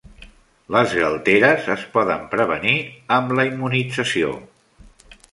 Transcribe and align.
Les 0.75 0.93
galteres 0.99 1.67
es 1.73 1.83
poden 1.97 2.23
prevenir 2.31 2.73
amb 3.17 3.35
la 3.41 3.45
immunització. 3.49 4.33